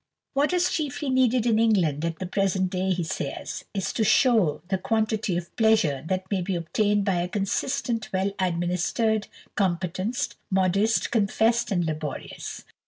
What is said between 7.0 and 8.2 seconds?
by a consistent,